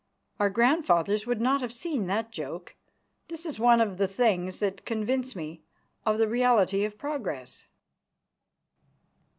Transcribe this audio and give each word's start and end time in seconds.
Our 0.39 0.49
grandfathers 0.49 1.27
would 1.27 1.39
not 1.39 1.61
have 1.61 1.71
seen 1.71 2.07
that 2.07 2.31
joke. 2.31 2.75
That 3.27 3.45
is 3.45 3.59
one 3.59 3.79
of 3.79 3.99
the 3.99 4.07
things 4.07 4.59
that 4.59 4.83
convince 4.83 5.35
me 5.35 5.61
of 6.07 6.17
the 6.17 6.27
reality 6.27 6.83
of 6.85 6.97
progress. 6.97 7.67